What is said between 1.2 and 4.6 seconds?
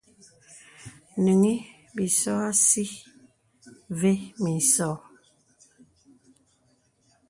Nīŋhi bīsò àsí və̀ mì